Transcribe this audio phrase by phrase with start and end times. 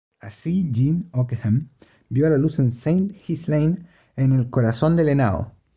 [0.19, 1.69] Así Jean Ockeghem
[2.09, 3.85] vio la luz en Saint–Ghislain,
[4.15, 5.53] en el corazón del Henao.